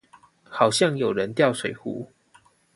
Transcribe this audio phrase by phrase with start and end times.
[0.49, 2.07] 好像有人掉水壺